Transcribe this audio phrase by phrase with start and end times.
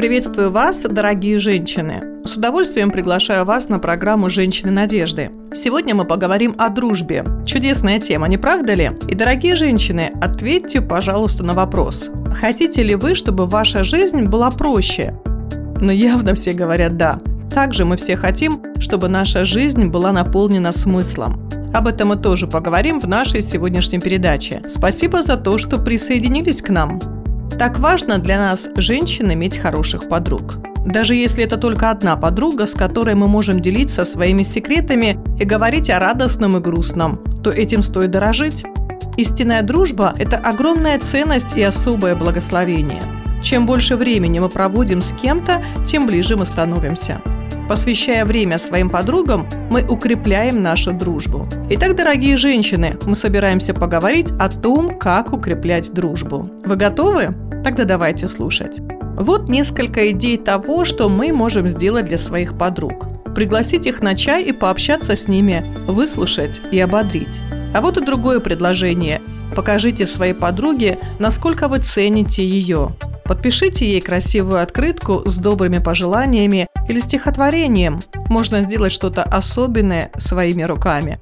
[0.00, 2.24] Приветствую вас, дорогие женщины!
[2.24, 5.30] С удовольствием приглашаю вас на программу «Женщины надежды».
[5.52, 7.22] Сегодня мы поговорим о дружбе.
[7.44, 8.92] Чудесная тема, не правда ли?
[9.08, 12.08] И, дорогие женщины, ответьте, пожалуйста, на вопрос.
[12.32, 15.14] Хотите ли вы, чтобы ваша жизнь была проще?
[15.82, 17.20] Но явно все говорят «да».
[17.54, 21.46] Также мы все хотим, чтобы наша жизнь была наполнена смыслом.
[21.74, 24.62] Об этом мы тоже поговорим в нашей сегодняшней передаче.
[24.66, 26.98] Спасибо за то, что присоединились к нам.
[27.60, 30.54] Так важно для нас, женщин, иметь хороших подруг.
[30.86, 35.90] Даже если это только одна подруга, с которой мы можем делиться своими секретами и говорить
[35.90, 38.64] о радостном и грустном, то этим стоит дорожить.
[39.18, 43.02] Истинная дружба– это огромная ценность и особое благословение.
[43.42, 47.20] Чем больше времени мы проводим с кем-то, тем ближе мы становимся.
[47.70, 51.46] Посвящая время своим подругам, мы укрепляем нашу дружбу.
[51.70, 56.50] Итак, дорогие женщины, мы собираемся поговорить о том, как укреплять дружбу.
[56.64, 57.30] Вы готовы?
[57.62, 58.80] Тогда давайте слушать.
[59.14, 63.06] Вот несколько идей того, что мы можем сделать для своих подруг.
[63.36, 67.40] Пригласить их на чай и пообщаться с ними, выслушать и ободрить.
[67.72, 69.22] А вот и другое предложение.
[69.54, 72.96] Покажите своей подруге, насколько вы цените ее.
[73.24, 78.00] Подпишите ей красивую открытку с добрыми пожеланиями или стихотворением.
[78.28, 81.20] Можно сделать что-то особенное своими руками.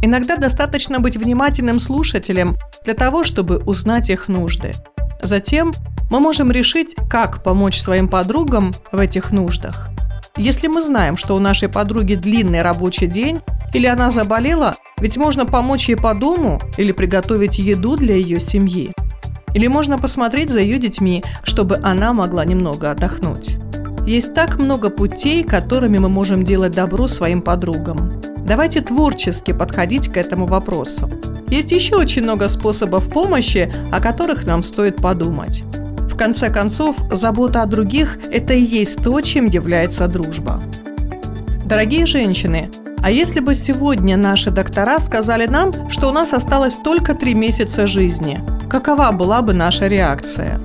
[0.00, 4.72] Иногда достаточно быть внимательным слушателем для того, чтобы узнать их нужды.
[5.22, 5.72] Затем
[6.10, 9.90] мы можем решить, как помочь своим подругам в этих нуждах.
[10.36, 13.40] Если мы знаем, что у нашей подруги длинный рабочий день
[13.74, 18.92] или она заболела, ведь можно помочь ей по дому или приготовить еду для ее семьи.
[19.54, 23.61] Или можно посмотреть за ее детьми, чтобы она могла немного отдохнуть.
[24.06, 28.10] Есть так много путей, которыми мы можем делать добро своим подругам.
[28.44, 31.08] Давайте творчески подходить к этому вопросу.
[31.48, 35.62] Есть еще очень много способов помощи, о которых нам стоит подумать.
[36.10, 40.60] В конце концов, забота о других– это и есть то, чем является дружба.
[41.64, 42.70] Дорогие женщины,
[43.04, 47.86] а если бы сегодня наши доктора сказали нам, что у нас осталось только три месяца
[47.86, 50.60] жизни, какова была бы наша реакция?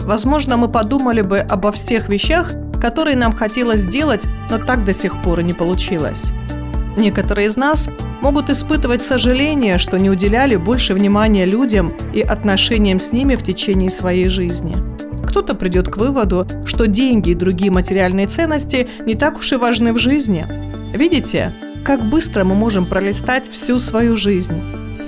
[0.00, 5.20] Возможно, мы подумали бы обо всех вещах, которые нам хотелось сделать, но так до сих
[5.22, 6.32] пор и не получилось.
[6.96, 7.88] Некоторые из нас
[8.20, 13.90] могут испытывать сожаление, что не уделяли больше внимания людям и отношениям с ними в течение
[13.90, 14.76] своей жизни.
[15.24, 19.92] Кто-то придет к выводу, что деньги и другие материальные ценности не так уж и важны
[19.92, 20.46] в жизни.
[20.92, 21.52] Видите,
[21.84, 24.60] как быстро мы можем пролистать всю свою жизнь.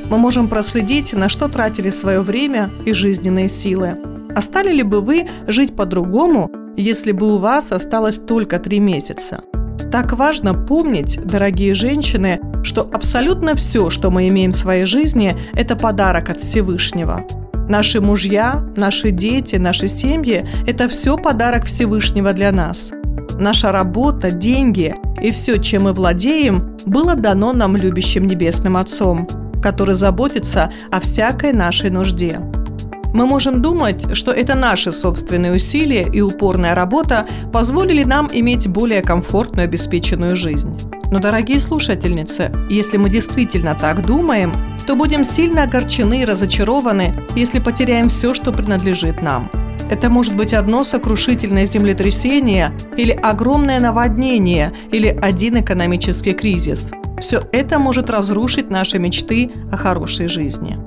[0.09, 3.97] Мы можем проследить, на что тратили свое время и жизненные силы.
[4.35, 9.43] А стали ли бы вы жить по-другому, если бы у вас осталось только три месяца?
[9.91, 15.75] Так важно помнить, дорогие женщины, что абсолютно все, что мы имеем в своей жизни, это
[15.75, 17.25] подарок от Всевышнего.
[17.69, 22.93] Наши мужья, наши дети, наши семьи– это все подарок Всевышнего для нас.
[23.39, 29.27] Наша работа, деньги и все, чем мы владеем, было дано нам любящим Небесным Отцом,
[29.63, 32.41] который заботится о всякой нашей нужде.
[33.13, 39.03] Мы можем думать, что это наши собственные усилия и упорная работа позволили нам иметь более
[39.03, 40.77] комфортную обеспеченную жизнь.
[41.11, 44.53] Но, дорогие слушательницы, если мы действительно так думаем,
[44.87, 49.51] то будем сильно огорчены и разочарованы, если потеряем все, что принадлежит нам.
[49.91, 56.93] Это может быть одно сокрушительное землетрясение, или огромное наводнение, или один экономический кризис.
[57.21, 60.79] Все это может разрушить наши мечты о хорошей жизни.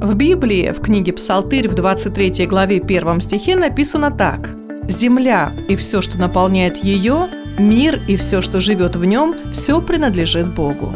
[0.00, 4.48] В Библии, в книге Псалтырь в 23 главе 1 стихе написано так.
[4.88, 10.54] «Земля и все, что наполняет ее, мир и все, что живет в нем, все принадлежит
[10.54, 10.90] Богу».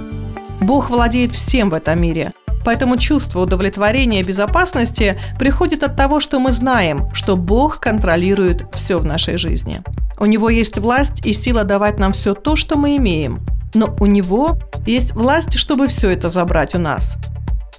[0.63, 2.33] Бог владеет всем в этом мире,
[2.65, 8.99] поэтому чувство удовлетворения и безопасности приходит от того, что мы знаем, что Бог контролирует все
[8.99, 9.83] в нашей жизни.
[10.19, 13.41] У Него есть власть и сила давать нам все то, что мы имеем,
[13.75, 14.57] но у Него
[14.87, 17.19] есть власть, чтобы все это забрать у нас–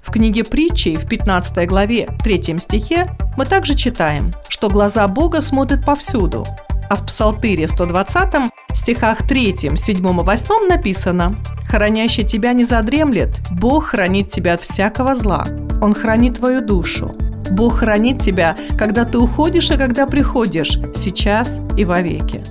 [0.06, 5.84] в книге притчей в 15 главе 3 стихе мы также читаем, что глаза Бога смотрят
[5.84, 6.46] повсюду,
[6.88, 11.34] а в Псалтыре 120 стихах 3, 7 и 8 написано
[11.68, 15.44] «Хранящий тебя не задремлет, Бог хранит тебя от всякого зла,
[15.82, 17.14] Он хранит твою душу.
[17.50, 22.44] Бог хранит тебя, когда ты уходишь и когда приходишь, сейчас и вовеки.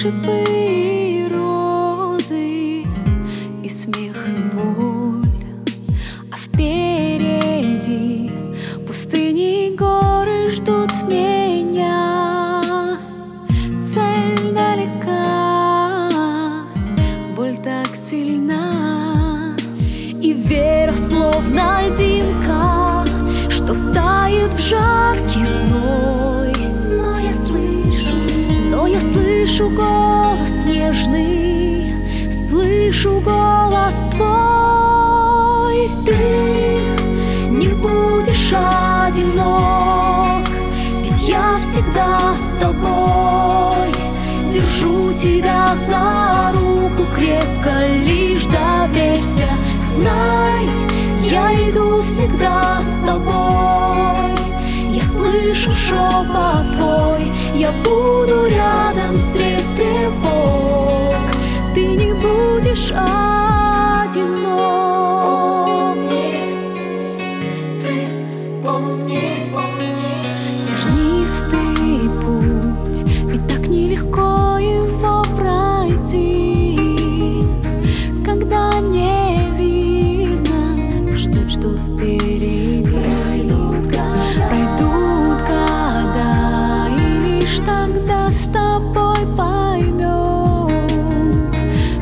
[0.00, 2.84] Шипы и розы
[3.64, 4.97] И смех и боль
[32.88, 35.90] слышу голос твой.
[36.06, 38.52] Ты не будешь
[39.06, 40.48] одинок,
[41.02, 43.92] ведь я всегда с тобой.
[44.50, 49.48] Держу тебя за руку крепко, лишь доверься,
[49.92, 50.66] знай,
[51.24, 54.34] я иду всегда с тобой
[54.90, 60.37] Я слышу шепот твой Я буду рядом среди тревог
[88.38, 90.70] с тобой поймем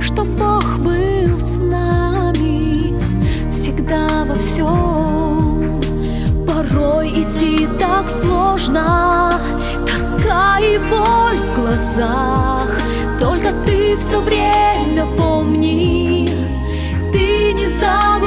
[0.00, 2.94] Что Бог был с нами
[3.50, 5.80] Всегда во всем
[6.46, 9.32] Порой идти так сложно
[9.86, 12.68] Тоска и боль в глазах.
[13.18, 16.28] Только ты все время помни
[17.12, 18.26] Ты не забывай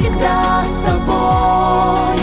[0.01, 2.17] всегда с тобой.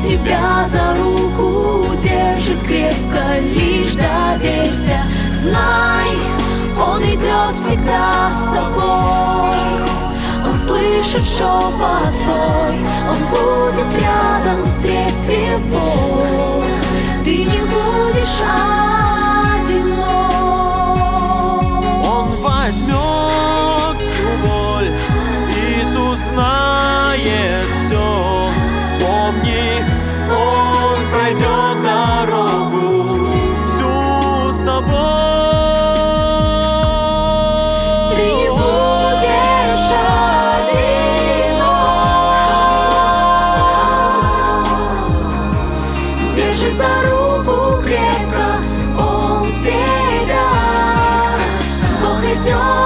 [0.00, 5.00] Тебя за руку держит крепко Лишь доверься,
[5.42, 6.06] знай
[6.78, 9.66] Он идет всегда с тобой.
[10.48, 12.78] Он слышит шепот твой
[13.10, 16.64] Он будет рядом средь тревог
[17.24, 18.40] Ты не будешь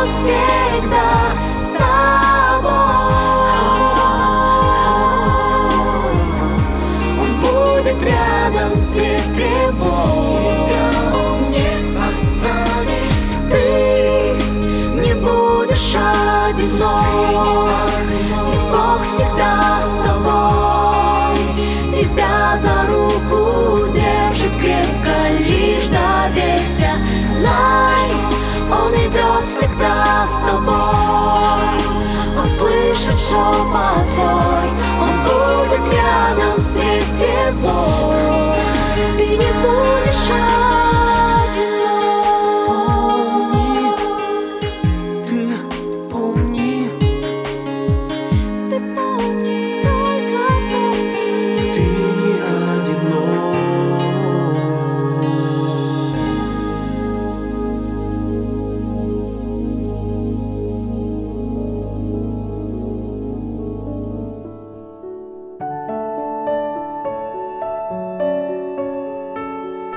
[0.07, 0.60] идет
[37.61, 38.57] тревог
[39.19, 40.60] Ты не будешь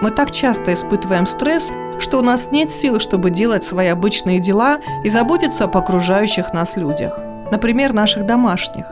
[0.03, 4.81] Мы так часто испытываем стресс, что у нас нет сил, чтобы делать свои обычные дела
[5.01, 7.21] и заботиться об окружающих нас людях,
[7.53, 8.85] например, наших домашних.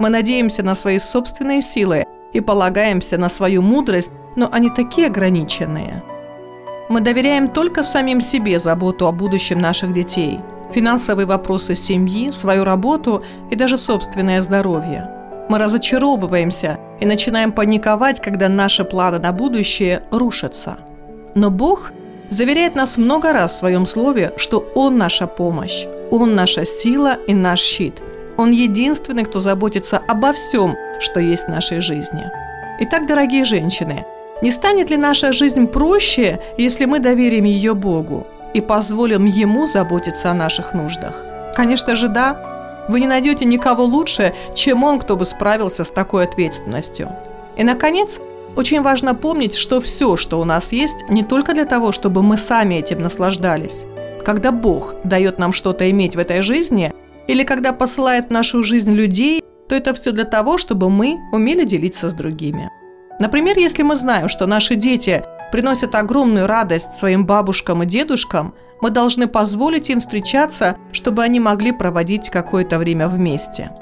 [0.00, 6.02] Мы надеемся на свои собственные силы и полагаемся на свою мудрость, но они такие ограниченные.
[6.88, 10.40] Мы доверяем только самим себе заботу о будущем наших детей,
[10.72, 15.08] финансовые вопросы семьи, свою работу и даже собственное здоровье.
[15.48, 20.78] Мы разочаровываемся и начинаем паниковать, когда наши планы на будущее рушатся.
[21.34, 21.92] Но Бог
[22.30, 27.34] заверяет нас много раз в своем слове, что Он наша помощь, Он наша сила и
[27.34, 28.02] наш щит.
[28.36, 32.30] Он единственный, кто заботится обо всем, что есть в нашей жизни.
[32.80, 34.04] Итак, дорогие женщины,
[34.42, 40.30] не станет ли наша жизнь проще, если мы доверим ее Богу и позволим Ему заботиться
[40.30, 41.24] о наших нуждах?
[41.56, 42.47] Конечно же, да.
[42.88, 47.10] Вы не найдете никого лучше, чем Он, кто бы справился с такой ответственностью.
[47.56, 48.20] И, наконец,
[48.56, 52.36] очень важно помнить, что все, что у нас есть, не только для того, чтобы мы
[52.36, 53.84] сами этим наслаждались.
[54.24, 56.92] Когда Бог дает нам что-то иметь в этой жизни,
[57.26, 61.64] или когда посылает в нашу жизнь людей, то это все для того, чтобы мы умели
[61.64, 62.70] делиться с другими.
[63.20, 68.90] Например, если мы знаем, что наши дети приносят огромную радость своим бабушкам и дедушкам, мы
[68.90, 73.72] должны позволить им встречаться, чтобы они могли проводить какое-то время вместе.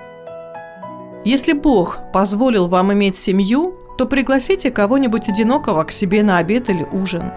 [1.24, 6.84] Если Бог позволил вам иметь семью, то пригласите кого-нибудь одинокого к себе на обед или
[6.84, 7.32] ужин.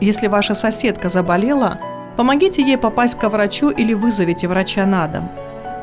[0.00, 1.78] Если ваша соседка заболела,
[2.16, 5.30] помогите ей попасть к врачу или вызовите врача на дом.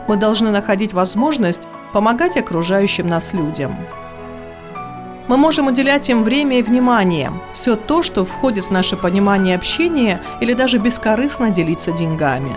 [0.07, 1.63] Мы должны находить возможность
[1.93, 3.75] помогать окружающим нас людям.
[5.27, 10.21] Мы можем уделять им время и внимание, все то, что входит в наше понимание общения
[10.39, 12.55] или даже бескорыстно делиться деньгами.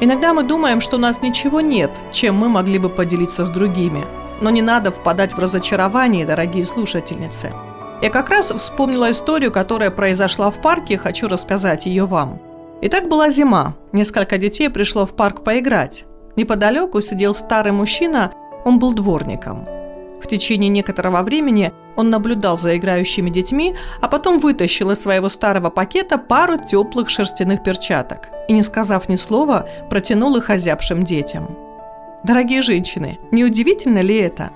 [0.00, 4.04] Иногда мы думаем, что у нас ничего нет, чем мы могли бы поделиться с другими.
[4.40, 7.52] Но не надо впадать в разочарование, дорогие слушательницы.
[8.00, 12.40] Я как раз вспомнила историю, которая произошла в парке, хочу рассказать ее вам.
[12.80, 13.74] Итак, была зима.
[13.92, 16.04] Несколько детей пришло в парк поиграть.
[16.36, 18.32] Неподалеку сидел старый мужчина,
[18.64, 19.77] он был дворником.
[20.22, 25.70] В течение некоторого времени он наблюдал за играющими детьми, а потом вытащил из своего старого
[25.70, 31.56] пакета пару теплых шерстяных перчаток и, не сказав ни слова, протянул их озябшим детям.
[32.24, 34.50] Дорогие женщины, не удивительно ли это?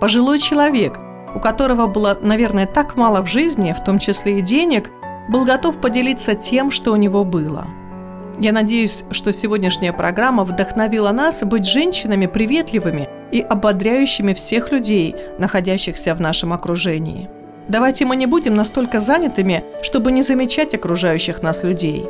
[0.00, 0.98] Пожилой человек,
[1.34, 4.90] у которого было, наверное, так мало в жизни, в том числе и денег,
[5.28, 7.66] был готов поделиться тем, что у него было–
[8.38, 16.14] я надеюсь, что сегодняшняя программа вдохновила нас быть женщинами приветливыми и ободряющими всех людей, находящихся
[16.14, 17.28] в нашем окружении.
[17.68, 22.06] Давайте мы не будем настолько занятыми, чтобы не замечать окружающих нас людей.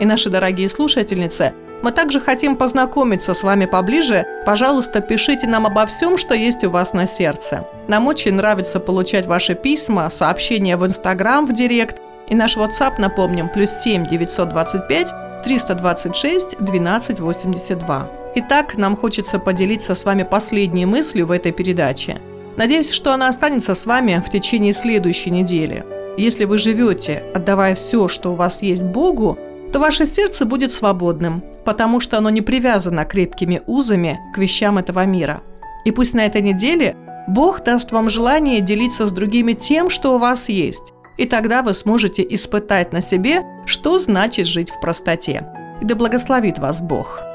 [0.00, 4.26] И наши дорогие слушательницы, мы также хотим познакомиться с вами поближе.
[4.44, 7.64] Пожалуйста, пишите нам обо всем, что есть у вас на сердце.
[7.86, 12.00] Нам очень нравится получать ваши письма, сообщения в Инстаграм, в Директ.
[12.28, 15.12] И наш WhatsApp, напомним, плюс 7 925
[15.44, 18.10] 326 1282.
[18.40, 22.20] Итак, нам хочется поделиться с вами последней мыслью в этой передаче.
[22.56, 25.84] Надеюсь, что она останется с вами в течение следующей недели.
[26.16, 29.36] Если вы живете, отдавая все, что у вас есть Богу,
[29.72, 35.04] то ваше сердце будет свободным, потому что оно не привязано крепкими узами к вещам этого
[35.04, 35.42] мира.
[35.84, 36.94] И пусть на этой неделе
[37.26, 41.74] Бог даст вам желание делиться с другими тем, что у вас есть, и тогда вы
[41.74, 45.44] сможете испытать на себе, что значит жить в простоте.
[45.82, 47.27] И да благословит вас Бог.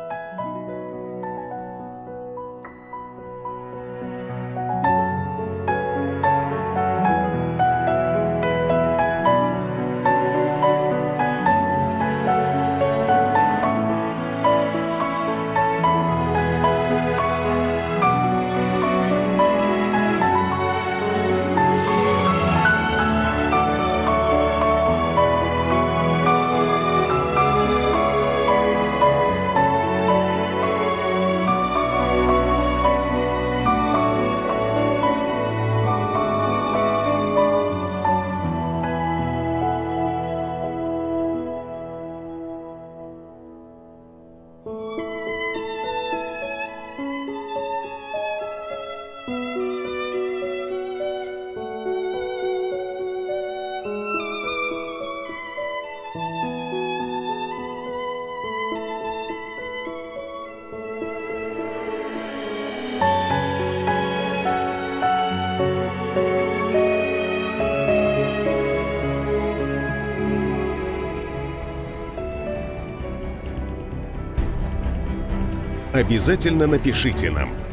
[75.93, 77.72] Обязательно напишите нам.